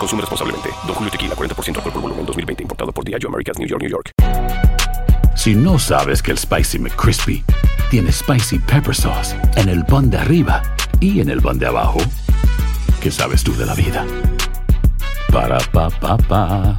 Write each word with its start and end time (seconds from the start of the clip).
Consume 0.00 0.22
responsablemente. 0.22 0.70
Don 0.86 0.94
Julio 0.94 1.10
Tequila, 1.10 1.36
40% 1.36 1.76
alcohol 1.76 1.92
por 1.92 2.02
volumen, 2.02 2.26
2020. 2.26 2.62
Importado 2.62 2.90
por 2.90 3.04
Diageo 3.04 3.28
Americas, 3.28 3.58
New 3.58 3.68
York, 3.68 3.82
New 3.82 3.90
York. 3.90 4.12
Si 5.36 5.54
no 5.54 5.78
sabes 5.78 6.22
que 6.22 6.32
el 6.32 6.38
Spicy 6.38 6.78
McCrispy 6.78 7.44
tiene 7.90 8.10
Spicy 8.10 8.58
Pepper 8.58 8.94
Sauce 8.94 9.36
en 9.56 9.68
el 9.68 9.84
pan 9.84 10.10
de 10.10 10.18
arriba 10.18 10.62
y 11.00 11.20
en 11.20 11.30
el 11.30 11.40
pan 11.40 11.58
de 11.58 11.66
abajo, 11.66 11.98
¿qué 13.00 13.10
sabes 13.10 13.42
tú 13.42 13.54
de 13.56 13.66
la 13.66 13.74
vida? 13.74 14.06
Para, 15.32 15.58
pa, 15.72 15.90
pa, 15.90 16.16
pa. 16.16 16.76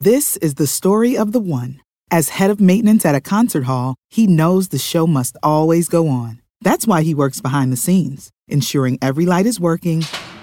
This 0.00 0.36
is 0.38 0.54
the 0.54 0.66
story 0.66 1.16
of 1.16 1.32
the 1.32 1.40
one. 1.40 1.80
As 2.10 2.38
head 2.38 2.50
of 2.50 2.60
maintenance 2.60 3.04
at 3.04 3.14
a 3.14 3.20
concert 3.20 3.64
hall, 3.64 3.96
he 4.08 4.26
knows 4.26 4.68
the 4.68 4.78
show 4.78 5.06
must 5.06 5.36
always 5.42 5.88
go 5.88 6.08
on. 6.08 6.40
That's 6.62 6.86
why 6.86 7.02
he 7.02 7.14
works 7.14 7.40
behind 7.40 7.72
the 7.72 7.76
scenes, 7.76 8.30
ensuring 8.48 8.98
every 9.02 9.26
light 9.26 9.46
is 9.46 9.58
working, 9.60 10.04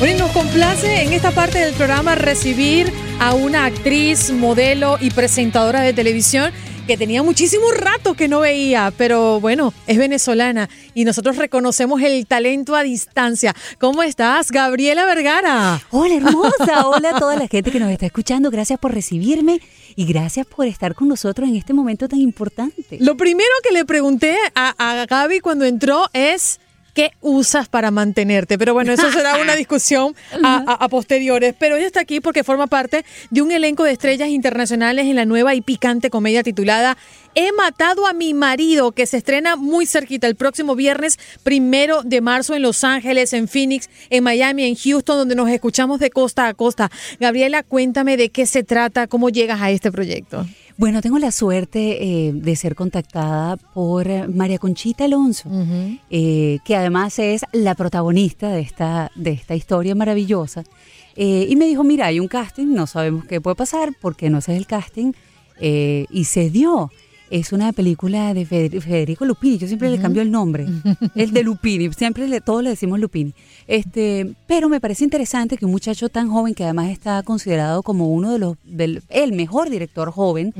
Bueno, 0.00 0.16
y 0.16 0.18
nos 0.18 0.32
complace 0.32 1.02
en 1.02 1.12
esta 1.12 1.30
parte 1.30 1.58
del 1.58 1.74
programa 1.74 2.14
recibir 2.14 2.90
a 3.18 3.34
una 3.34 3.66
actriz, 3.66 4.32
modelo 4.32 4.96
y 4.98 5.10
presentadora 5.10 5.82
de 5.82 5.92
televisión 5.92 6.50
que 6.86 6.96
tenía 6.96 7.22
muchísimo 7.22 7.70
rato 7.70 8.14
que 8.14 8.26
no 8.26 8.40
veía, 8.40 8.94
pero 8.96 9.40
bueno, 9.40 9.74
es 9.86 9.98
venezolana 9.98 10.70
y 10.94 11.04
nosotros 11.04 11.36
reconocemos 11.36 12.00
el 12.00 12.26
talento 12.26 12.76
a 12.76 12.82
distancia. 12.82 13.54
¿Cómo 13.78 14.02
estás, 14.02 14.50
Gabriela 14.50 15.04
Vergara? 15.04 15.82
Hola, 15.90 16.14
hermosa. 16.14 16.86
Hola 16.86 17.10
a 17.10 17.18
toda 17.18 17.36
la 17.36 17.46
gente 17.46 17.70
que 17.70 17.78
nos 17.78 17.90
está 17.90 18.06
escuchando. 18.06 18.50
Gracias 18.50 18.78
por 18.78 18.94
recibirme 18.94 19.60
y 19.96 20.06
gracias 20.06 20.46
por 20.46 20.66
estar 20.66 20.94
con 20.94 21.08
nosotros 21.08 21.46
en 21.46 21.56
este 21.56 21.74
momento 21.74 22.08
tan 22.08 22.20
importante. 22.20 22.96
Lo 23.00 23.18
primero 23.18 23.50
que 23.62 23.70
le 23.70 23.84
pregunté 23.84 24.38
a, 24.54 24.74
a 24.78 25.04
Gaby 25.04 25.40
cuando 25.40 25.66
entró 25.66 26.06
es... 26.14 26.58
¿Qué 27.00 27.12
usas 27.22 27.66
para 27.66 27.90
mantenerte? 27.90 28.58
Pero 28.58 28.74
bueno, 28.74 28.92
eso 28.92 29.10
será 29.10 29.38
una 29.40 29.56
discusión 29.56 30.14
a, 30.44 30.56
a- 30.66 30.84
a 30.84 30.88
posteriores. 30.90 31.54
Pero 31.58 31.76
ella 31.76 31.86
está 31.86 32.00
aquí 32.00 32.20
porque 32.20 32.44
forma 32.44 32.66
parte 32.66 33.06
de 33.30 33.40
un 33.40 33.50
elenco 33.52 33.84
de 33.84 33.92
estrellas 33.92 34.28
internacionales 34.28 35.06
en 35.06 35.16
la 35.16 35.24
nueva 35.24 35.54
y 35.54 35.62
picante 35.62 36.10
comedia 36.10 36.42
titulada 36.42 36.98
He 37.34 37.52
matado 37.52 38.06
a 38.06 38.12
mi 38.12 38.34
marido, 38.34 38.92
que 38.92 39.06
se 39.06 39.16
estrena 39.16 39.56
muy 39.56 39.86
cerquita 39.86 40.26
el 40.26 40.34
próximo 40.36 40.74
viernes 40.76 41.18
primero 41.42 42.02
de 42.02 42.20
marzo 42.20 42.54
en 42.54 42.60
Los 42.60 42.84
Ángeles, 42.84 43.32
en 43.32 43.48
Phoenix, 43.48 43.88
en 44.10 44.22
Miami, 44.22 44.64
en 44.64 44.74
Houston, 44.74 45.16
donde 45.20 45.36
nos 45.36 45.48
escuchamos 45.48 46.00
de 46.00 46.10
costa 46.10 46.48
a 46.48 46.52
costa. 46.54 46.90
Gabriela, 47.18 47.62
cuéntame 47.62 48.18
de 48.18 48.28
qué 48.28 48.44
se 48.44 48.62
trata, 48.62 49.06
cómo 49.06 49.30
llegas 49.30 49.62
a 49.62 49.70
este 49.70 49.90
proyecto. 49.90 50.44
Bueno, 50.80 51.02
tengo 51.02 51.18
la 51.18 51.30
suerte 51.30 52.02
eh, 52.02 52.32
de 52.32 52.56
ser 52.56 52.74
contactada 52.74 53.58
por 53.58 54.08
eh, 54.08 54.26
María 54.28 54.56
Conchita 54.56 55.04
Alonso, 55.04 55.50
eh, 56.08 56.58
que 56.64 56.74
además 56.74 57.18
es 57.18 57.42
la 57.52 57.74
protagonista 57.74 58.48
de 58.48 58.62
esta, 58.62 59.12
de 59.14 59.32
esta 59.32 59.54
historia 59.54 59.94
maravillosa. 59.94 60.64
Eh, 61.16 61.46
y 61.50 61.56
me 61.56 61.66
dijo, 61.66 61.84
mira, 61.84 62.06
hay 62.06 62.18
un 62.18 62.28
casting, 62.28 62.68
no 62.68 62.86
sabemos 62.86 63.26
qué 63.26 63.42
puede 63.42 63.56
pasar, 63.56 63.92
porque 64.00 64.30
no 64.30 64.38
haces 64.38 64.56
el 64.56 64.66
casting? 64.66 65.12
Eh, 65.60 66.06
y 66.08 66.24
se 66.24 66.48
dio. 66.48 66.90
Es 67.30 67.52
una 67.52 67.72
película 67.72 68.34
de 68.34 68.44
Feder- 68.44 68.80
Federico 68.82 69.24
Lupini, 69.24 69.56
yo 69.58 69.66
siempre 69.68 69.88
le 69.90 69.98
cambio 69.98 70.20
el 70.22 70.30
nombre, 70.30 70.66
el 71.14 71.30
de 71.32 71.42
Lupini, 71.44 71.92
siempre 71.92 72.26
le, 72.28 72.40
todos 72.40 72.62
le 72.64 72.70
decimos 72.70 72.98
Lupini. 72.98 73.32
Este, 73.68 74.34
pero 74.48 74.68
me 74.68 74.80
parece 74.80 75.04
interesante 75.04 75.56
que 75.56 75.64
un 75.64 75.70
muchacho 75.70 76.08
tan 76.08 76.28
joven, 76.28 76.54
que 76.54 76.64
además 76.64 76.90
está 76.90 77.22
considerado 77.22 77.82
como 77.84 78.08
uno 78.08 78.32
de 78.32 78.38
los, 78.40 78.56
del, 78.64 79.02
el 79.08 79.32
mejor 79.32 79.70
director 79.70 80.10
joven, 80.10 80.52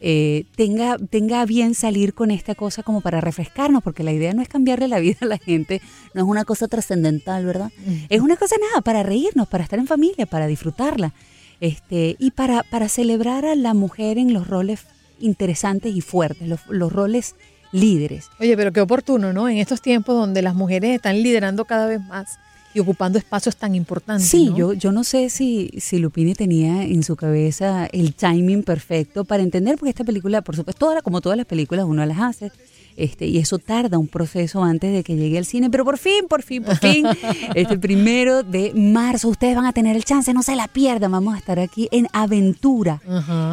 eh, 0.00 0.44
tenga, 0.56 0.96
tenga 1.10 1.44
bien 1.44 1.74
salir 1.74 2.14
con 2.14 2.30
esta 2.30 2.54
cosa 2.54 2.82
como 2.82 3.00
para 3.02 3.20
refrescarnos, 3.20 3.82
porque 3.82 4.02
la 4.02 4.12
idea 4.12 4.32
no 4.32 4.40
es 4.42 4.48
cambiarle 4.48 4.88
la 4.88 5.00
vida 5.00 5.18
a 5.20 5.26
la 5.26 5.38
gente, 5.38 5.82
no 6.14 6.22
es 6.22 6.26
una 6.26 6.44
cosa 6.44 6.68
trascendental, 6.68 7.44
¿verdad? 7.44 7.70
Es 8.08 8.20
una 8.22 8.36
cosa 8.36 8.56
nada, 8.70 8.80
para 8.80 9.02
reírnos, 9.02 9.46
para 9.48 9.62
estar 9.64 9.78
en 9.78 9.86
familia, 9.86 10.24
para 10.26 10.46
disfrutarla. 10.46 11.12
Este, 11.60 12.16
y 12.18 12.32
para, 12.32 12.62
para 12.64 12.88
celebrar 12.88 13.44
a 13.46 13.54
la 13.54 13.74
mujer 13.74 14.18
en 14.18 14.32
los 14.32 14.46
roles 14.48 14.84
interesantes 15.20 15.94
y 15.94 16.00
fuertes, 16.00 16.48
los, 16.48 16.60
los 16.68 16.92
roles 16.92 17.34
líderes. 17.72 18.28
Oye, 18.40 18.56
pero 18.56 18.72
qué 18.72 18.80
oportuno, 18.80 19.32
¿no? 19.32 19.48
En 19.48 19.58
estos 19.58 19.80
tiempos 19.82 20.14
donde 20.14 20.42
las 20.42 20.54
mujeres 20.54 20.94
están 20.94 21.22
liderando 21.22 21.64
cada 21.64 21.86
vez 21.86 22.00
más 22.00 22.38
y 22.72 22.80
ocupando 22.80 23.18
espacios 23.18 23.56
tan 23.56 23.74
importantes. 23.74 24.26
Sí, 24.28 24.50
¿no? 24.50 24.56
yo, 24.56 24.72
yo 24.72 24.90
no 24.92 25.04
sé 25.04 25.30
si, 25.30 25.70
si 25.78 25.98
Lupini 25.98 26.34
tenía 26.34 26.82
en 26.82 27.02
su 27.04 27.14
cabeza 27.16 27.86
el 27.92 28.14
timing 28.14 28.62
perfecto 28.64 29.24
para 29.24 29.42
entender, 29.42 29.76
porque 29.76 29.90
esta 29.90 30.02
película, 30.04 30.42
por 30.42 30.56
supuesto, 30.56 30.86
toda- 30.86 31.02
como 31.02 31.20
todas 31.20 31.36
las 31.36 31.46
películas, 31.46 31.84
uno 31.88 32.04
las 32.06 32.18
hace. 32.20 32.50
Este, 32.96 33.26
y 33.26 33.38
eso 33.38 33.58
tarda 33.58 33.98
un 33.98 34.06
proceso 34.06 34.62
antes 34.62 34.92
de 34.92 35.02
que 35.02 35.16
llegue 35.16 35.36
al 35.38 35.44
cine, 35.46 35.68
pero 35.68 35.84
por 35.84 35.98
fin, 35.98 36.26
por 36.28 36.42
fin, 36.42 36.62
por 36.62 36.76
fin, 36.76 37.06
este 37.56 37.76
primero 37.78 38.42
de 38.44 38.72
marzo, 38.74 39.28
ustedes 39.28 39.56
van 39.56 39.66
a 39.66 39.72
tener 39.72 39.96
el 39.96 40.04
chance, 40.04 40.32
no 40.32 40.42
se 40.44 40.54
la 40.54 40.68
pierdan, 40.68 41.10
vamos 41.10 41.34
a 41.34 41.38
estar 41.38 41.58
aquí 41.58 41.88
en 41.90 42.06
Aventura. 42.12 43.00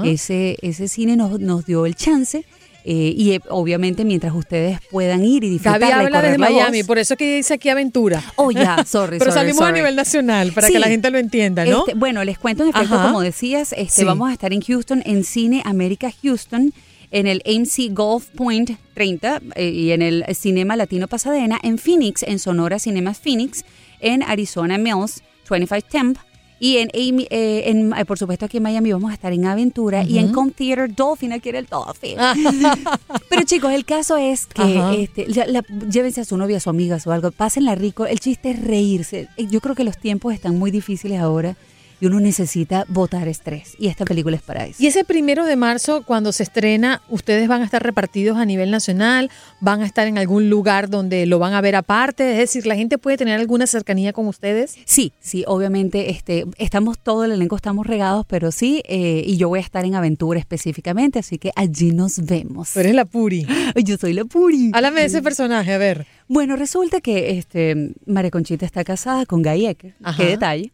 Ese, 0.03 0.57
ese 0.61 0.87
cine 0.87 1.15
nos, 1.15 1.39
nos 1.39 1.65
dio 1.65 1.85
el 1.87 1.95
chance 1.95 2.45
eh, 2.83 3.13
y 3.15 3.31
eh, 3.31 3.41
obviamente 3.49 4.03
mientras 4.05 4.33
ustedes 4.33 4.79
puedan 4.89 5.23
ir 5.23 5.43
y 5.43 5.49
disfrutar 5.49 5.79
Gaby 5.79 6.05
habla 6.05 6.21
desde 6.21 6.37
Miami, 6.39 6.83
por 6.83 6.97
eso 6.97 7.15
que 7.15 7.37
dice 7.37 7.55
aquí 7.55 7.69
aventura. 7.69 8.23
Oh, 8.37 8.51
ya, 8.51 8.83
sorry, 8.85 9.19
Pero 9.19 9.31
sorry, 9.31 9.45
salimos 9.49 9.61
a 9.63 9.71
nivel 9.71 9.95
nacional 9.95 10.51
para 10.51 10.67
Sí. 10.67 10.73
que 10.73 10.79
la 10.79 10.87
gente 10.87 11.09
lo 11.11 11.17
entienda, 11.19 11.63
¿no? 11.65 11.79
Este, 11.79 11.93
bueno, 11.93 12.23
les 12.23 12.39
cuento 12.39 12.63
en 12.63 12.69
efecto, 12.69 12.95
Ajá. 12.95 13.07
como 13.07 13.21
decías, 13.21 13.73
este, 13.73 14.01
Sí. 14.01 14.03
vamos 14.03 14.29
a 14.29 14.33
estar 14.33 14.51
en 14.53 14.61
Houston, 14.61 15.03
en 15.05 15.23
Cine 15.23 15.61
América 15.65 16.11
Houston, 16.23 16.73
en 17.11 17.27
el 17.27 17.41
AMC 17.45 17.93
Golf 17.93 18.27
Point 18.35 18.71
30 18.93 19.41
eh, 19.55 19.69
y 19.69 19.91
en 19.91 20.01
el 20.01 20.25
Cinema 20.33 20.75
Latino 20.75 21.07
Pasadena, 21.07 21.59
en 21.61 21.77
Phoenix, 21.77 22.23
en 22.23 22.39
Sonora 22.39 22.79
Cinemas 22.79 23.19
Phoenix, 23.19 23.63
en 23.99 24.23
Arizona 24.23 24.77
Mills 24.77 25.21
25 25.49 25.87
Temp. 25.91 26.17
Y 26.63 26.77
en, 26.77 26.89
Amy- 26.93 27.25
eh, 27.31 27.63
en, 27.71 27.91
eh, 27.97 28.05
por 28.05 28.19
supuesto, 28.19 28.45
aquí 28.45 28.57
en 28.57 28.63
Miami 28.63 28.91
vamos 28.93 29.09
a 29.09 29.15
estar 29.15 29.33
en 29.33 29.45
Aventura 29.45 30.03
y 30.03 30.19
en. 30.19 30.31
Com 30.31 30.51
Theater 30.51 30.93
Dolphin, 30.93 31.33
aquí 31.33 31.49
era 31.49 31.57
el 31.57 31.65
Dolphin. 31.65 32.17
Pero 33.29 33.41
chicos, 33.43 33.71
el 33.71 33.83
caso 33.83 34.15
es 34.17 34.45
que 34.45 34.61
este, 35.03 35.25
ya- 35.31 35.47
la- 35.47 35.65
llévense 35.89 36.21
a 36.21 36.25
su 36.25 36.37
novia, 36.37 36.57
a 36.57 36.59
su 36.59 36.69
amiga 36.69 36.99
o 37.03 37.11
algo, 37.11 37.31
pásenla 37.31 37.73
rico. 37.73 38.05
El 38.05 38.19
chiste 38.19 38.51
es 38.51 38.61
reírse. 38.61 39.27
Yo 39.37 39.59
creo 39.59 39.73
que 39.73 39.83
los 39.83 39.97
tiempos 39.97 40.33
están 40.35 40.57
muy 40.59 40.69
difíciles 40.69 41.19
ahora 41.19 41.55
y 42.01 42.07
uno 42.07 42.19
necesita 42.19 42.83
botar 42.89 43.27
estrés. 43.27 43.75
Y 43.77 43.87
esta 43.87 44.05
película 44.05 44.35
es 44.35 44.41
para 44.41 44.65
eso. 44.65 44.83
Y 44.83 44.87
ese 44.87 45.05
primero 45.05 45.45
de 45.45 45.55
marzo, 45.55 46.03
cuando 46.03 46.33
se 46.33 46.43
estrena, 46.43 47.01
¿ustedes 47.09 47.47
van 47.47 47.61
a 47.61 47.65
estar 47.65 47.81
repartidos 47.81 48.37
a 48.37 48.45
nivel 48.45 48.71
nacional? 48.71 49.29
¿Van 49.59 49.81
a 49.81 49.85
estar 49.85 50.07
en 50.07 50.17
algún 50.17 50.49
lugar 50.49 50.89
donde 50.89 51.27
lo 51.27 51.37
van 51.37 51.53
a 51.53 51.61
ver 51.61 51.75
aparte? 51.75 52.31
Es 52.31 52.37
decir, 52.39 52.65
¿la 52.65 52.75
gente 52.75 52.97
puede 52.97 53.17
tener 53.17 53.39
alguna 53.39 53.67
cercanía 53.67 54.13
con 54.13 54.27
ustedes? 54.27 54.75
Sí, 54.85 55.13
sí, 55.19 55.43
obviamente 55.47 56.09
este, 56.09 56.45
estamos, 56.57 56.97
todo 56.97 57.23
el 57.23 57.33
elenco 57.33 57.55
estamos 57.55 57.85
regados, 57.85 58.25
pero 58.27 58.51
sí, 58.51 58.81
eh, 58.87 59.23
y 59.25 59.37
yo 59.37 59.49
voy 59.49 59.59
a 59.59 59.61
estar 59.61 59.85
en 59.85 59.93
Aventura 59.93 60.39
específicamente, 60.39 61.19
así 61.19 61.37
que 61.37 61.51
allí 61.55 61.91
nos 61.91 62.25
vemos. 62.25 62.73
Tú 62.73 62.79
eres 62.79 62.95
la 62.95 63.05
Puri. 63.05 63.45
Yo 63.83 63.97
soy 63.97 64.13
la 64.13 64.25
Puri. 64.25 64.71
Háblame 64.73 65.01
de 65.01 65.07
ese 65.07 65.21
personaje, 65.21 65.73
a 65.73 65.77
ver. 65.77 66.07
Bueno, 66.27 66.55
resulta 66.55 67.01
que 67.01 67.37
este, 67.37 67.93
María 68.05 68.31
Conchita 68.31 68.65
está 68.65 68.83
casada 68.83 69.25
con 69.25 69.43
Ajá. 69.45 70.17
qué 70.17 70.25
detalle, 70.29 70.71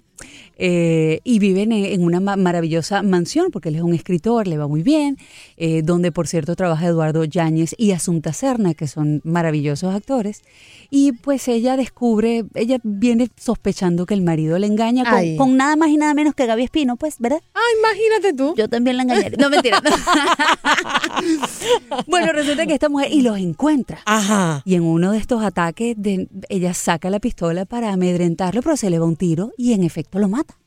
eh, 0.58 1.20
y 1.24 1.40
viven 1.40 1.72
en, 1.72 2.04
una 2.04 2.20
ma- 2.20 2.36
maravillosa 2.36 3.04
mansión, 3.04 3.52
porque 3.52 3.70
él 3.70 3.76
es 3.76 3.82
un 3.82 3.94
escritor, 3.94 4.48
le 4.48 4.58
va 4.58 4.68
muy 4.68 4.84
bien, 4.84 5.18
eh, 5.58 5.82
donde 5.84 6.12
por 6.12 6.28
cierto 6.28 6.56
trabaja 6.56 6.88
Eduardo 6.88 7.24
Yáñez 7.24 7.76
y 7.78 7.92
Asunta 7.92 8.34
Serna, 8.34 8.74
que 8.74 8.88
son 8.88 9.22
maravillosos 9.24 9.94
actores, 9.94 10.42
y 10.90 11.12
pues 11.12 11.48
ella 11.48 11.78
descubre, 11.78 12.46
ella 12.56 12.80
viene 12.84 13.30
sospechando 13.38 14.06
que 14.06 14.14
el 14.14 14.22
marido 14.22 14.58
le 14.58 14.68
engaña 14.68 15.04
con, 15.10 15.36
con 15.38 15.58
nada 15.58 15.76
más 15.76 15.90
y 15.90 15.98
nada 15.98 16.14
menos 16.14 16.34
que 16.34 16.46
Gaby 16.46 16.64
Espino, 16.64 16.96
pues, 16.96 17.16
¿verdad? 17.20 17.42
Ah, 17.54 17.60
imagínate 17.80 18.34
tú. 18.34 18.54
Yo 18.58 18.68
también 18.68 18.98
la 18.98 19.04
engañaré. 19.04 19.38
No, 19.38 19.50
mentira. 19.50 19.82
bueno, 22.08 22.32
resulta 22.32 22.66
que 22.66 22.74
esta 22.74 22.90
mujer 22.90 23.12
y 23.12 23.22
los 23.22 23.38
encuentra. 23.38 24.00
Ajá. 24.06 24.62
Y 24.66 24.76
en 24.76 24.84
uno 24.84 25.12
de 25.12 25.18
estos 25.18 25.44
ataques, 25.44 25.96
de, 25.98 26.28
ella 26.50 26.74
saca 26.74 27.10
la 27.10 27.20
pistola 27.20 27.66
para 27.66 27.92
amedrentarlo, 27.92 28.62
pero 28.62 28.78
se 28.78 28.90
le 28.90 29.00
va 29.00 29.06
un 29.06 29.16
tiro 29.16 29.52
y 29.58 29.74
en 29.74 29.84
efecto 29.84 30.07
lo 30.14 30.30
mata. 30.30 30.58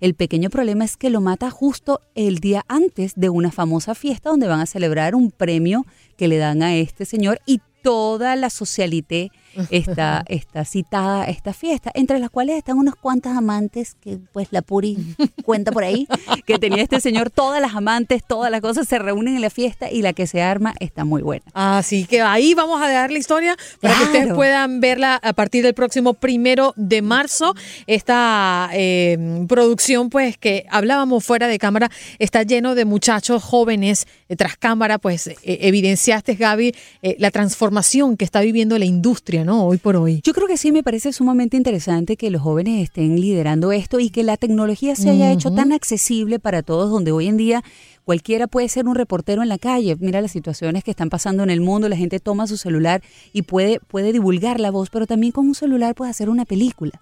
El 0.00 0.14
pequeño 0.14 0.48
problema 0.48 0.84
es 0.84 0.96
que 0.96 1.10
lo 1.10 1.20
mata 1.20 1.50
justo 1.50 2.00
el 2.14 2.38
día 2.38 2.64
antes 2.68 3.12
de 3.16 3.28
una 3.28 3.52
famosa 3.52 3.94
fiesta 3.94 4.30
donde 4.30 4.46
van 4.46 4.60
a 4.60 4.66
celebrar 4.66 5.14
un 5.14 5.30
premio 5.30 5.84
que 6.16 6.28
le 6.28 6.38
dan 6.38 6.62
a 6.62 6.74
este 6.74 7.04
señor 7.04 7.40
y 7.44 7.60
toda 7.82 8.34
la 8.36 8.50
socialité 8.50 9.30
está, 9.70 10.24
está 10.28 10.64
citada 10.64 11.24
esta 11.24 11.52
fiesta, 11.52 11.90
entre 11.94 12.18
las 12.18 12.30
cuales 12.30 12.56
están 12.56 12.78
unos 12.78 12.96
cuantos 12.96 13.32
amantes 13.32 13.94
que 14.00 14.18
pues 14.32 14.48
la 14.50 14.62
Puri 14.62 14.98
cuenta 15.44 15.72
por 15.72 15.84
ahí, 15.84 16.06
que 16.46 16.58
tenía 16.58 16.82
este 16.82 17.00
señor, 17.00 17.30
todas 17.30 17.60
las 17.60 17.74
amantes, 17.74 18.22
todas 18.26 18.50
las 18.50 18.60
cosas 18.60 18.88
se 18.88 18.98
reúnen 18.98 19.36
en 19.36 19.40
la 19.40 19.50
fiesta 19.50 19.90
y 19.90 20.02
la 20.02 20.12
que 20.12 20.26
se 20.26 20.42
arma 20.42 20.74
está 20.80 21.04
muy 21.04 21.22
buena. 21.22 21.44
Así 21.54 22.04
que 22.04 22.22
ahí 22.22 22.54
vamos 22.54 22.80
a 22.82 22.88
dejar 22.88 23.10
la 23.10 23.18
historia 23.18 23.56
para 23.80 23.96
que 23.96 24.04
ustedes 24.04 24.34
puedan 24.34 24.80
verla 24.80 25.18
a 25.22 25.32
partir 25.32 25.64
del 25.64 25.74
próximo 25.74 26.14
primero 26.14 26.72
de 26.76 27.02
marzo. 27.02 27.54
Esta 27.86 28.70
eh, 28.72 29.44
producción, 29.48 30.10
pues, 30.10 30.36
que 30.38 30.66
hablábamos 30.70 31.24
fuera 31.24 31.48
de 31.48 31.58
cámara, 31.58 31.90
está 32.18 32.42
lleno 32.42 32.74
de 32.74 32.84
muchachos 32.84 33.42
jóvenes 33.42 34.06
eh, 34.28 34.36
tras 34.36 34.56
cámara, 34.56 34.98
pues, 34.98 35.26
eh, 35.26 35.36
evidenciaste, 35.42 36.34
Gaby, 36.34 36.74
la 37.18 37.30
transformación 37.30 38.16
que 38.16 38.24
está 38.24 38.40
viviendo 38.40 38.78
la 38.78 38.84
industria, 38.84 39.39
¿no? 39.44 39.66
Hoy 39.66 39.78
por 39.78 39.96
hoy. 39.96 40.20
Yo 40.24 40.32
creo 40.32 40.46
que 40.46 40.56
sí 40.56 40.72
me 40.72 40.82
parece 40.82 41.12
sumamente 41.12 41.56
interesante 41.56 42.16
que 42.16 42.30
los 42.30 42.42
jóvenes 42.42 42.82
estén 42.82 43.20
liderando 43.20 43.72
esto 43.72 44.00
y 44.00 44.10
que 44.10 44.22
la 44.22 44.36
tecnología 44.36 44.96
se 44.96 45.10
haya 45.10 45.32
hecho 45.32 45.52
tan 45.52 45.72
accesible 45.72 46.38
para 46.38 46.62
todos, 46.62 46.90
donde 46.90 47.12
hoy 47.12 47.26
en 47.26 47.36
día 47.36 47.64
cualquiera 48.04 48.46
puede 48.46 48.68
ser 48.68 48.86
un 48.86 48.94
reportero 48.94 49.42
en 49.42 49.48
la 49.48 49.58
calle. 49.58 49.96
Mira 50.00 50.20
las 50.20 50.32
situaciones 50.32 50.84
que 50.84 50.90
están 50.90 51.10
pasando 51.10 51.42
en 51.42 51.50
el 51.50 51.60
mundo, 51.60 51.88
la 51.88 51.96
gente 51.96 52.20
toma 52.20 52.46
su 52.46 52.56
celular 52.56 53.02
y 53.32 53.42
puede, 53.42 53.80
puede 53.80 54.12
divulgar 54.12 54.60
la 54.60 54.70
voz, 54.70 54.90
pero 54.90 55.06
también 55.06 55.32
con 55.32 55.46
un 55.46 55.54
celular 55.54 55.94
puede 55.94 56.10
hacer 56.10 56.28
una 56.28 56.44
película. 56.44 57.00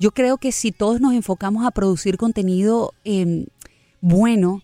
Yo 0.00 0.10
creo 0.10 0.38
que 0.38 0.52
si 0.52 0.72
todos 0.72 1.00
nos 1.00 1.14
enfocamos 1.14 1.64
a 1.64 1.70
producir 1.70 2.16
contenido 2.16 2.92
eh, 3.04 3.46
bueno, 4.06 4.60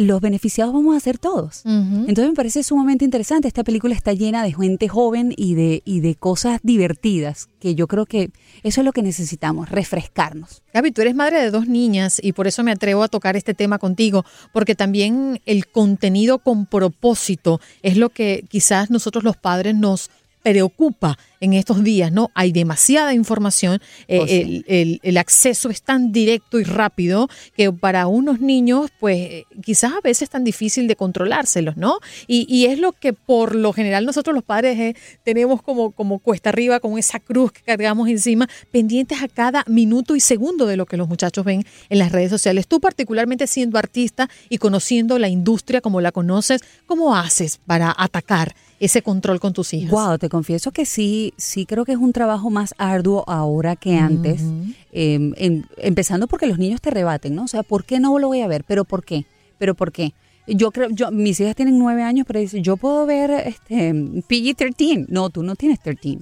los 0.00 0.20
beneficiados 0.20 0.72
vamos 0.72 0.96
a 0.96 1.00
ser 1.00 1.18
todos. 1.18 1.62
Entonces 1.64 2.28
me 2.28 2.34
parece 2.34 2.62
sumamente 2.62 3.04
interesante. 3.04 3.48
Esta 3.48 3.64
película 3.64 3.94
está 3.94 4.12
llena 4.12 4.42
de 4.42 4.52
gente 4.52 4.88
joven 4.88 5.34
y 5.36 5.54
de, 5.54 5.82
y 5.84 6.00
de 6.00 6.14
cosas 6.14 6.60
divertidas, 6.62 7.48
que 7.60 7.74
yo 7.74 7.86
creo 7.86 8.06
que 8.06 8.30
eso 8.62 8.80
es 8.80 8.84
lo 8.84 8.92
que 8.92 9.02
necesitamos, 9.02 9.68
refrescarnos. 9.68 10.62
Gaby, 10.72 10.92
tú 10.92 11.02
eres 11.02 11.14
madre 11.14 11.40
de 11.40 11.50
dos 11.50 11.68
niñas 11.68 12.20
y 12.22 12.32
por 12.32 12.46
eso 12.46 12.62
me 12.62 12.72
atrevo 12.72 13.02
a 13.02 13.08
tocar 13.08 13.36
este 13.36 13.54
tema 13.54 13.78
contigo, 13.78 14.24
porque 14.52 14.74
también 14.74 15.40
el 15.46 15.66
contenido 15.66 16.38
con 16.38 16.66
propósito 16.66 17.60
es 17.82 17.96
lo 17.96 18.10
que 18.10 18.44
quizás 18.48 18.90
nosotros 18.90 19.24
los 19.24 19.36
padres 19.36 19.74
nos 19.74 20.10
preocupa 20.42 21.18
en 21.40 21.54
estos 21.54 21.82
días, 21.82 22.12
¿no? 22.12 22.30
Hay 22.34 22.52
demasiada 22.52 23.14
información, 23.14 23.80
eh, 24.08 24.18
Oh, 24.20 24.26
sí. 24.26 24.34
el, 24.40 24.64
el- 24.68 25.00
el 25.02 25.16
acceso 25.16 25.70
es 25.70 25.82
tan 25.82 26.12
directo 26.12 26.60
y 26.60 26.64
rápido 26.64 27.28
que 27.56 27.72
para 27.72 28.06
unos 28.08 28.40
niños, 28.40 28.90
pues 29.00 29.16
eh, 29.18 29.44
quizás 29.62 29.92
a 29.94 30.00
veces 30.02 30.22
es 30.22 30.30
tan 30.30 30.44
difícil 30.44 30.86
de 30.86 30.96
controlárselos, 30.96 31.76
¿no? 31.78 31.98
Y, 32.26 32.46
y 32.54 32.66
es 32.66 32.78
lo 32.78 32.92
que 32.92 33.12
por 33.14 33.54
lo 33.54 33.72
general 33.72 34.04
nosotros 34.04 34.34
los 34.34 34.44
padres 34.44 34.78
eh, 34.78 34.94
tenemos 35.24 35.62
como, 35.62 35.92
como 35.92 36.18
cuesta 36.18 36.50
arriba, 36.50 36.78
con 36.80 36.98
esa 36.98 37.20
cruz 37.20 37.52
que 37.52 37.62
cargamos 37.62 38.08
encima, 38.08 38.46
pendientes 38.70 39.22
a 39.22 39.28
cada 39.28 39.64
minuto 39.66 40.16
y 40.16 40.20
segundo 40.20 40.66
de 40.66 40.76
lo 40.76 40.84
que 40.84 40.98
los 40.98 41.08
muchachos 41.08 41.44
ven 41.44 41.64
en 41.88 41.98
las 41.98 42.12
redes 42.12 42.30
sociales. 42.30 42.66
Tú 42.66 42.80
particularmente 42.80 43.46
siendo 43.46 43.78
artista 43.78 44.28
y 44.50 44.58
conociendo 44.58 45.18
la 45.18 45.28
industria 45.28 45.80
como 45.80 46.02
la 46.02 46.12
conoces, 46.12 46.60
¿cómo 46.86 47.16
haces 47.16 47.58
para 47.66 47.94
atacar 47.96 48.54
ese 48.80 49.02
control 49.02 49.38
con 49.38 49.52
tus 49.52 49.74
hijas? 49.74 49.90
Wow, 49.90 50.18
te 50.18 50.28
confieso 50.28 50.72
que 50.72 50.86
sí, 50.86 51.34
sí 51.36 51.66
creo 51.66 51.84
que 51.84 51.92
es 51.92 51.98
un 51.98 52.12
trabajo 52.12 52.48
más 52.50 52.74
arduo 52.78 53.24
ahora 53.28 53.76
que 53.76 53.96
antes. 53.96 54.42
Eh, 54.90 55.32
em- 55.36 55.64
empezando 55.76 56.26
porque 56.26 56.46
los 56.46 56.58
niños 56.58 56.80
te 56.80 56.90
rebaten, 56.90 57.34
¿no? 57.34 57.44
O 57.44 57.48
sea, 57.48 57.62
¿por 57.62 57.84
qué 57.84 58.00
no 58.00 58.18
lo 58.18 58.28
voy 58.28 58.40
a 58.40 58.48
ver? 58.48 58.64
¿Pero 58.64 58.84
por 58.84 59.04
qué? 59.04 59.26
¿Pero 59.58 59.74
por 59.74 59.92
qué? 59.92 60.14
Yo 60.46 60.72
creo, 60.72 60.88
yo, 60.90 61.10
mis 61.10 61.38
hijas 61.38 61.54
tienen 61.54 61.78
nueve 61.78 62.02
años, 62.02 62.26
pero 62.26 62.40
dicen, 62.40 62.64
yo 62.64 62.78
puedo 62.78 63.04
ver 63.04 63.30
este, 63.30 63.92
PG-13. 63.92 65.06
No, 65.08 65.28
tú 65.28 65.42
no 65.42 65.54
tienes 65.54 65.78
13. 65.80 66.18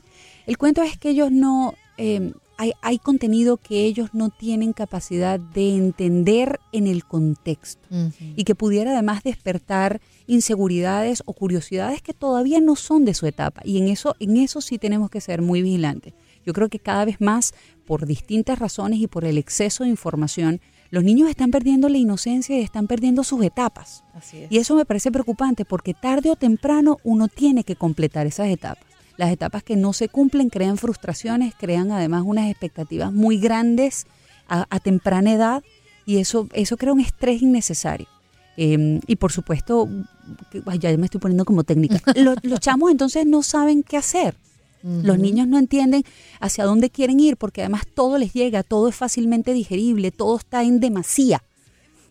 El 0.47 0.59
cuento 0.59 0.83
es 0.83 0.99
que 0.99 1.11
ellos 1.11 1.31
no, 1.31 1.75
eh, 1.97 2.33
hay, 2.57 2.73
hay 2.83 2.99
contenido 2.99 3.57
que 3.57 3.85
ellos 3.85 4.11
no 4.13 4.31
tienen 4.31 4.73
capacidad 4.73 5.39
de 5.39 5.77
entender 5.77 6.59
en 6.73 6.89
el 6.89 7.05
contexto 7.05 7.89
y 8.35 8.43
que 8.43 8.57
pudiera 8.57 8.91
además 8.91 9.23
despertar 9.23 10.01
inseguridades 10.29 11.23
o 11.27 11.33
curiosidades 11.33 12.03
que 12.03 12.15
todavía 12.15 12.61
no 12.61 12.77
son 12.77 13.05
de 13.05 13.15
su 13.15 13.27
etapa. 13.27 13.63
Y 13.65 13.79
en 13.79 13.89
eso, 13.89 14.15
en 14.21 14.37
eso 14.37 14.61
sí 14.61 14.79
tenemos 14.79 15.11
que 15.11 15.21
ser 15.21 15.43
muy 15.43 15.63
vigilantes. 15.63 16.15
Yo 16.47 16.53
creo 16.53 16.69
que 16.69 16.79
cada 16.79 17.05
vez 17.05 17.21
más, 17.21 17.55
por 17.85 18.07
distintas 18.07 18.59
razones 18.59 19.01
y 19.01 19.09
por 19.09 19.25
el 19.25 19.39
exceso 19.39 19.83
de 19.83 19.91
información, 19.91 20.61
los 20.91 21.03
niños 21.03 21.29
están 21.29 21.51
perdiendo 21.51 21.89
la 21.89 21.99
inocencia 21.99 22.57
y 22.57 22.63
están 22.63 22.87
perdiendo 22.87 23.25
sus 23.25 23.43
etapas. 23.43 24.05
Así 24.15 24.39
es. 24.39 24.53
Y 24.53 24.59
eso 24.59 24.77
me 24.77 24.85
parece 24.85 25.11
preocupante 25.11 25.65
porque 25.65 25.95
tarde 25.95 26.31
o 26.31 26.37
temprano 26.37 26.99
uno 27.05 27.29
tiene 27.29 27.65
que 27.65 27.77
completar 27.77 28.27
esas 28.27 28.49
etapas. 28.49 28.85
Las 29.17 29.33
etapas 29.33 29.65
que 29.65 29.77
no 29.77 29.93
se 29.93 30.09
cumplen 30.09 30.49
crean 30.49 30.77
frustraciones, 30.77 31.55
crean 31.59 31.91
además 31.91 32.23
unas 32.25 32.49
expectativas 32.49 33.13
muy 33.13 33.39
grandes 33.39 34.07
a, 34.47 34.67
a 34.71 34.79
temprana 34.79 35.33
edad 35.33 35.65
y 36.07 36.19
eso, 36.19 36.49
eso 36.53 36.77
crea 36.77 36.93
un 36.93 37.01
estrés 37.01 37.43
innecesario. 37.43 38.07
Eh, 38.61 38.99
y 39.07 39.15
por 39.15 39.31
supuesto, 39.31 39.89
ay, 40.67 40.81
ya 40.81 40.95
me 40.97 41.05
estoy 41.05 41.21
poniendo 41.21 41.45
como 41.45 41.63
técnica. 41.63 42.03
Los, 42.17 42.39
los 42.43 42.59
chamos 42.59 42.91
entonces 42.91 43.25
no 43.25 43.45
saben 43.45 43.85
qué 43.85 43.97
hacer. 43.97 44.35
Los 44.83 45.19
niños 45.19 45.49
no 45.49 45.59
entienden 45.59 46.05
hacia 46.41 46.65
dónde 46.65 46.89
quieren 46.89 47.19
ir 47.19 47.37
porque 47.37 47.63
además 47.63 47.83
todo 47.95 48.17
les 48.17 48.33
llega, 48.33 48.63
todo 48.63 48.89
es 48.89 48.95
fácilmente 48.95 49.53
digerible, 49.53 50.13
todo 50.13 50.37
está 50.37 50.63
en 50.63 50.79
demasía. 50.79 51.43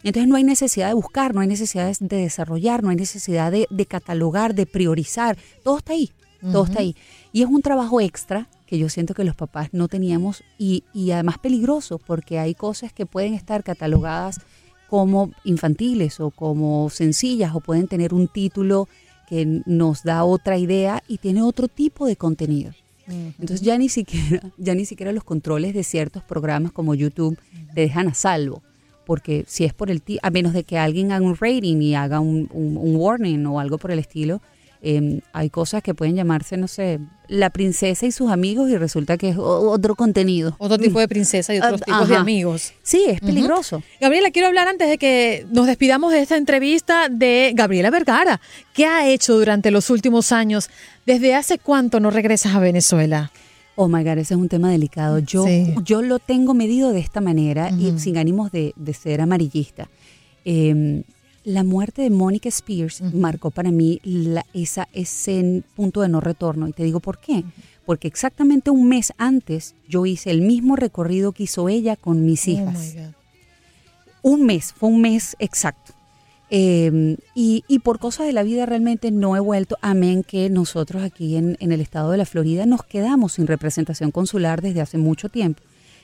Entonces 0.04 0.28
no 0.28 0.36
hay 0.36 0.44
necesidad 0.44 0.90
de 0.90 0.94
buscar, 0.94 1.34
no 1.34 1.42
hay 1.42 1.48
necesidad 1.48 1.88
de 1.88 2.08
de 2.08 2.18
desarrollar, 2.18 2.84
no 2.84 2.90
hay 2.90 2.98
necesidad 2.98 3.52
de, 3.52 3.68
de 3.70 3.86
catalogar, 3.86 4.54
de 4.54 4.66
priorizar. 4.66 5.38
Todo 5.64 5.78
está 5.78 5.94
ahí, 5.94 6.12
todo 6.52 6.66
está 6.66 6.80
ahí. 6.80 6.96
Y 7.32 7.42
es 7.42 7.48
un 7.48 7.62
trabajo 7.62 8.02
extra 8.02 8.50
que 8.66 8.78
yo 8.78 8.90
siento 8.90 9.14
que 9.14 9.24
los 9.24 9.36
papás 9.36 9.70
no 9.72 9.88
teníamos 9.88 10.44
y, 10.58 10.84
y 10.94 11.12
además 11.12 11.38
peligroso 11.40 12.00
porque 12.00 12.38
hay 12.38 12.54
cosas 12.54 12.92
que 12.92 13.06
pueden 13.06 13.34
estar 13.34 13.64
catalogadas 13.64 14.42
como 14.90 15.32
infantiles 15.44 16.20
o 16.20 16.32
como 16.32 16.90
sencillas 16.90 17.54
o 17.56 17.60
pueden 17.60 17.88
tener 17.88 18.14
un 18.14 18.28
título 18.28 18.88
que 19.28 19.62
nos 19.66 20.04
da 20.04 20.24
otra 20.24 20.58
idea 20.58 21.04
y 21.08 21.18
tiene 21.18 21.42
otro 21.42 21.68
tipo 21.68 22.06
de 22.06 22.16
contenido. 22.16 22.72
Entonces 23.40 23.62
ya 23.62 23.78
ni 23.78 23.90
siquiera, 23.90 24.42
ya 24.58 24.74
ni 24.76 24.86
siquiera 24.86 25.12
los 25.12 25.24
controles 25.24 25.74
de 25.74 25.84
ciertos 25.84 26.24
programas 26.24 26.72
como 26.72 26.94
YouTube 26.96 27.38
te 27.74 27.82
dejan 27.82 28.08
a 28.08 28.14
salvo. 28.14 28.62
Porque 29.06 29.46
si 29.48 29.64
es 29.64 29.74
por 29.74 29.90
el 29.90 30.02
a 30.22 30.30
menos 30.30 30.52
de 30.54 30.64
que 30.66 30.78
alguien 30.78 31.12
haga 31.14 31.26
un 31.26 31.36
rating 31.38 31.82
y 31.82 31.96
haga 31.96 32.20
un, 32.20 32.50
un- 32.54 32.76
un 32.78 32.96
warning 32.98 33.46
o 33.46 33.60
algo 33.62 33.78
por 33.78 33.92
el 33.92 34.00
estilo, 34.00 34.42
eh, 34.82 35.22
hay 35.34 35.50
cosas 35.50 35.82
que 35.84 35.94
pueden 35.96 36.16
llamarse, 36.16 36.58
no 36.58 36.68
sé, 36.68 37.00
la 37.28 37.50
princesa 37.50 38.06
y 38.06 38.12
sus 38.12 38.32
amigos 38.32 38.70
y 38.70 38.78
resulta 38.78 39.18
que 39.18 39.30
es 39.30 39.38
otro 39.38 39.96
contenido. 39.96 40.56
Otro 40.60 40.78
tipo 40.78 41.00
de 41.00 41.08
princesa 41.08 41.54
y 41.54 41.58
otros 41.60 41.82
tipos 41.82 42.08
de 42.08 42.16
amigos. 42.16 42.74
Sí, 42.84 43.04
es 43.08 43.20
peligroso. 43.20 43.84
Gabriela, 44.00 44.32
quiero 44.32 44.48
hablar 44.48 44.68
antes 44.68 44.88
de 44.90 44.98
que 44.98 45.46
nos 45.52 45.68
despidamos 45.68 46.14
de 46.14 46.22
esta 46.22 46.38
entrevista 46.38 47.10
de 47.10 47.52
Gabriela 47.56 47.90
Vergara. 47.90 48.40
¿Qué 48.74 48.86
ha 48.86 49.08
hecho 49.10 49.38
durante 49.38 49.72
los 49.72 49.90
últimos 49.90 50.32
años? 50.32 50.70
¿Desde 51.06 51.36
hace 51.36 51.58
cuánto 51.60 52.00
no 52.00 52.10
regresas 52.12 52.56
a 52.56 52.60
Venezuela? 52.60 53.32
Oh 53.76 53.88
my 53.88 54.04
God, 54.04 54.18
ese 54.20 54.34
es 54.34 54.40
un 54.40 54.50
tema 54.50 54.72
delicado. 54.72 55.20
Yo, 55.20 55.46
Sí. 55.46 55.76
yo 55.84 56.02
lo 56.02 56.20
tengo 56.20 56.54
medido 56.54 56.94
de 56.94 57.00
esta 57.00 57.22
manera 57.22 57.70
y 57.72 57.98
sin 58.00 58.18
ánimos 58.18 58.52
de, 58.52 58.74
de 58.76 58.94
ser 58.94 59.22
amarillista. 59.22 59.90
Eh, 60.46 61.04
la 61.48 61.64
muerte 61.64 62.02
de 62.02 62.10
Mónica 62.10 62.50
Spears 62.50 63.02
marcó 63.14 63.52
para 63.52 63.72
mí 63.72 64.00
la- 64.04 64.46
esa, 64.54 64.88
ese 64.94 65.64
punto 65.76 66.02
de 66.02 66.10
no 66.10 66.20
retorno. 66.20 66.68
Y 66.68 66.74
te 66.74 66.84
digo 66.84 67.00
por 67.00 67.20
qué. 67.20 67.44
Porque 67.86 68.08
exactamente 68.10 68.70
un 68.70 68.90
mes 68.90 69.14
antes 69.18 69.74
yo 69.88 70.06
hice 70.06 70.30
el 70.32 70.42
mismo 70.42 70.76
recorrido 70.76 71.32
que 71.32 71.44
hizo 71.44 71.70
ella 71.70 71.96
con 71.96 72.26
mis 72.26 72.46
Oh 72.48 72.52
hijas 72.52 72.96
un 74.24 74.46
mes, 74.46 74.74
fue 74.74 74.90
un 74.90 75.00
mes 75.00 75.36
exacto. 75.40 75.94
Eh, 76.50 77.18
y, 77.36 77.64
y 77.68 77.80
por 77.80 78.00
cosas 78.00 78.26
de 78.28 78.34
la 78.34 78.44
vida 78.44 78.66
realmente 78.66 79.12
no 79.12 79.36
he 79.38 79.40
vuelto, 79.40 79.78
amén 79.82 80.24
que 80.24 80.50
nosotros 80.50 81.02
aquí 81.04 81.38
en, 81.38 81.56
en 81.62 81.72
el 81.72 81.80
estado 81.82 82.12
de 82.12 82.18
la 82.18 82.26
Florida 82.26 82.66
nos 82.66 82.84
quedamos 82.84 83.34
sin 83.34 83.48
representación 83.48 84.12
consular 84.12 84.62
desde 84.62 84.82
hace 84.82 84.98
mucho 84.98 85.30
tiempo. 85.30 85.62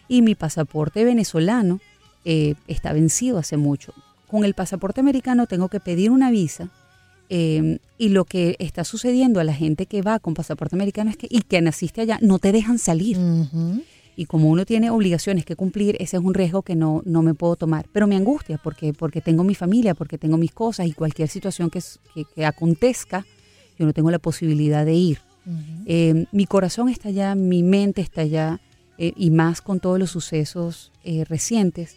Y 0.08 0.22
mi 0.22 0.36
pasaporte 0.36 1.04
venezolano 1.04 1.80
eh, 2.26 2.56
está 2.68 2.94
vencido 2.94 3.38
hace 3.38 3.58
mucho. 3.58 3.94
Con 4.34 4.46
el 4.46 4.56
pasaporte 4.56 5.00
americano 5.00 5.46
tengo 5.46 5.68
que 5.70 5.80
pedir 5.80 6.10
una 6.10 6.32
visa. 6.32 6.72
eh, 7.30 7.78
y 8.00 8.10
lo 8.10 8.26
que 8.26 8.56
está 8.58 8.84
sucediendo 8.84 9.40
a 9.40 9.44
la 9.44 9.54
gente 9.54 9.86
que 9.86 10.02
va 10.02 10.18
con 10.20 10.34
pasaporte 10.34 10.76
americano 10.76 11.12
es 11.12 11.18
que, 11.18 11.28
y 11.30 11.42
que 11.42 11.62
naciste 11.62 12.02
allá, 12.02 12.18
no 12.22 12.40
te 12.40 12.52
dejan 12.52 12.80
salir. 12.80 13.18
Y 14.16 14.26
como 14.26 14.50
uno 14.50 14.66
tiene 14.66 14.90
obligaciones 14.90 15.46
que 15.46 15.56
cumplir, 15.56 15.96
ese 16.00 16.18
es 16.18 16.24
un 16.24 16.34
riesgo 16.34 16.64
que 16.64 16.76
no, 16.76 17.02
no 17.06 17.22
me 17.22 17.34
puedo 17.36 17.56
tomar. 17.56 17.86
Pero 17.94 18.08
me 18.08 18.16
angustia 18.16 18.60
porque, 18.64 18.92
porque 18.94 19.22
tengo 19.22 19.44
mi 19.44 19.56
familia, 19.56 19.94
porque 19.94 20.18
tengo 20.18 20.38
mis 20.38 20.52
cosas 20.52 20.88
y 20.88 20.94
cualquier 20.94 21.30
situación 21.30 21.70
que, 21.70 21.82
que, 22.14 22.26
que 22.36 22.46
acontezca, 22.46 23.26
yo 23.78 23.86
no 23.86 23.94
tengo 23.94 24.10
la 24.12 24.20
posibilidad 24.20 24.84
de 24.86 24.94
ir. 24.96 25.20
Eh, 25.86 26.26
mi 26.32 26.46
corazón 26.48 26.90
está 26.90 27.10
allá, 27.10 27.36
mi 27.36 27.62
mente 27.64 28.02
está 28.02 28.22
allá, 28.22 28.60
eh, 28.98 29.14
y 29.16 29.30
más 29.30 29.62
con 29.62 29.80
todos 29.80 29.98
los 30.00 30.10
sucesos 30.12 30.92
eh, 31.04 31.24
recientes. 31.26 31.96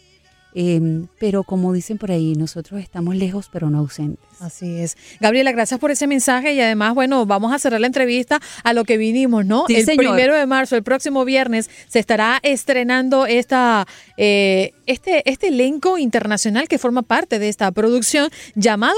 Eh, 0.59 1.05
pero 1.19 1.43
como 1.43 1.71
dicen 1.71 1.99
por 1.99 2.09
ahí, 2.09 2.33
nosotros 2.33 2.81
estamos 2.81 3.15
lejos 3.15 3.47
pero 3.53 3.69
no 3.69 3.77
ausentes. 3.77 4.25
Así 4.39 4.79
es. 4.79 4.97
Gabriela, 5.19 5.51
gracias 5.51 5.79
por 5.79 5.91
ese 5.91 6.07
mensaje 6.07 6.55
y 6.55 6.59
además, 6.59 6.95
bueno, 6.95 7.27
vamos 7.27 7.53
a 7.53 7.59
cerrar 7.59 7.79
la 7.79 7.85
entrevista 7.85 8.41
a 8.63 8.73
lo 8.73 8.83
que 8.83 8.97
vinimos, 8.97 9.45
¿no? 9.45 9.65
Sí, 9.67 9.75
el 9.75 9.85
señor. 9.85 10.15
primero 10.15 10.33
de 10.33 10.47
marzo, 10.47 10.75
el 10.75 10.81
próximo 10.81 11.25
viernes, 11.25 11.69
se 11.87 11.99
estará 11.99 12.39
estrenando 12.41 13.27
esta, 13.27 13.85
eh, 14.17 14.73
este, 14.87 15.29
este 15.29 15.49
elenco 15.49 15.99
internacional 15.99 16.67
que 16.67 16.79
forma 16.79 17.03
parte 17.03 17.37
de 17.37 17.49
esta 17.49 17.71
producción 17.71 18.31
llamado... 18.55 18.97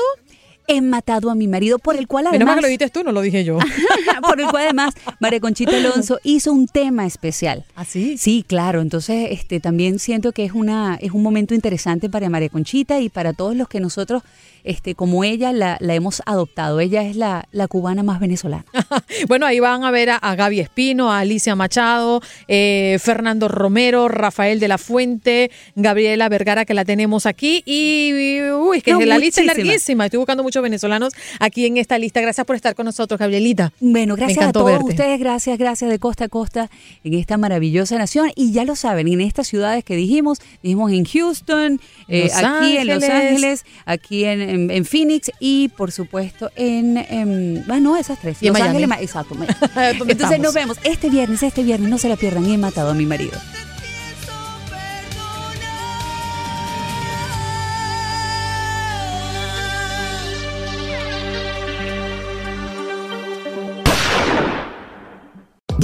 He 0.71 0.81
matado 0.81 1.31
a 1.31 1.35
mi 1.35 1.47
marido, 1.47 1.79
por 1.79 1.95
el 1.95 2.07
cual 2.07 2.25
Menos 2.25 2.33
mal 2.33 2.41
además... 2.41 2.55
que 2.57 2.61
lo 2.61 2.67
dijiste 2.67 2.89
tú, 2.91 3.03
no 3.03 3.11
lo 3.11 3.21
dije 3.21 3.43
yo. 3.43 3.57
por 4.27 4.39
el 4.39 4.47
cual 4.47 4.63
además 4.63 4.93
María 5.19 5.39
Conchita 5.39 5.75
Alonso 5.75 6.19
hizo 6.23 6.51
un 6.51 6.67
tema 6.67 7.05
especial. 7.05 7.65
¿Así? 7.75 8.17
Sí, 8.17 8.43
claro. 8.47 8.81
Entonces, 8.81 9.29
este, 9.31 9.59
también 9.59 9.99
siento 9.99 10.31
que 10.31 10.45
es 10.45 10.53
una, 10.53 10.95
es 10.95 11.11
un 11.11 11.23
momento 11.23 11.53
interesante 11.53 12.09
para 12.09 12.29
María 12.29 12.49
Conchita 12.49 12.99
y 12.99 13.09
para 13.09 13.33
todos 13.33 13.55
los 13.55 13.67
que 13.67 13.79
nosotros, 13.79 14.23
este, 14.69 14.93
como 14.95 15.23
ella, 15.23 15.51
la, 15.51 15.77
la 15.79 15.95
hemos 15.95 16.21
adoptado. 16.25 16.79
Ella 16.79 17.03
es 17.03 17.15
la, 17.15 17.47
la 17.51 17.67
cubana 17.67 18.03
más 18.03 18.19
venezolana. 18.19 18.65
Bueno, 19.27 19.45
ahí 19.45 19.59
van 19.59 19.83
a 19.83 19.91
ver 19.91 20.11
a, 20.11 20.15
a 20.17 20.35
Gaby 20.35 20.59
Espino, 20.59 21.11
a 21.11 21.19
Alicia 21.19 21.55
Machado, 21.55 22.21
eh, 22.47 22.97
Fernando 23.01 23.47
Romero, 23.47 24.07
Rafael 24.07 24.59
de 24.59 24.67
la 24.67 24.77
Fuente, 24.77 25.51
Gabriela 25.75 26.29
Vergara, 26.29 26.63
que 26.65 26.73
la 26.73 26.85
tenemos 26.85 27.25
aquí. 27.25 27.61
Y, 27.65 28.41
uy, 28.51 28.77
es 28.77 28.83
que 28.83 28.91
No, 28.93 29.01
la 29.01 29.17
lista 29.17 29.41
es 29.41 29.47
larguísima. 29.47 30.05
Estoy 30.05 30.17
buscando 30.17 30.43
muchos 30.43 30.61
venezolanos 30.63 31.13
aquí 31.39 31.65
en 31.65 31.77
esta 31.77 31.97
lista. 31.97 32.21
Gracias 32.21 32.45
por 32.45 32.55
estar 32.55 32.75
con 32.75 32.85
nosotros, 32.85 33.19
Gabrielita. 33.19 33.71
Bueno, 33.79 34.15
gracias 34.15 34.45
a 34.45 34.51
todos 34.51 34.67
verte. 34.71 34.85
ustedes, 34.85 35.19
gracias, 35.19 35.57
gracias 35.57 35.89
de 35.89 35.99
costa 35.99 36.25
a 36.25 36.29
costa 36.29 36.69
en 37.03 37.13
esta 37.15 37.37
maravillosa 37.37 37.97
nación. 37.97 38.31
Y 38.35 38.51
ya 38.51 38.63
lo 38.65 38.75
saben, 38.75 39.07
en 39.07 39.21
estas 39.21 39.47
ciudades 39.47 39.83
que 39.83 39.95
dijimos, 39.95 40.39
dijimos 40.63 40.91
en 40.91 41.05
Houston, 41.05 41.81
eh, 42.07 42.29
aquí 42.33 42.77
en 42.77 42.87
Los 42.87 43.03
Ángeles. 43.03 43.11
Ángeles, 43.31 43.65
aquí 43.85 44.25
en, 44.25 44.41
en- 44.41 44.58
en 44.69 44.85
Phoenix 44.85 45.31
y 45.39 45.69
por 45.69 45.91
supuesto 45.91 46.51
en, 46.55 46.97
en 46.97 47.63
bueno, 47.67 47.95
esas 47.97 48.19
tres. 48.19 48.37
Y 48.41 48.47
en 48.47 48.53
Los 48.53 48.61
Miami. 48.61 48.83
Ángeles, 48.83 49.01
exacto. 49.03 49.35
ma- 49.35 49.45
¿Dónde 49.45 50.13
Entonces 50.13 50.13
estamos? 50.21 50.39
nos 50.39 50.53
vemos 50.53 50.77
este 50.83 51.09
viernes, 51.09 51.43
este 51.43 51.63
viernes, 51.63 51.89
no 51.89 51.97
se 51.97 52.09
la 52.09 52.15
pierdan 52.15 52.45
y 52.49 52.53
he 52.53 52.57
matado 52.57 52.91
a 52.91 52.93
mi 52.93 53.05
marido. 53.05 53.37